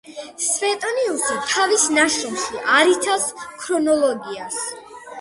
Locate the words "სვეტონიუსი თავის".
0.45-1.85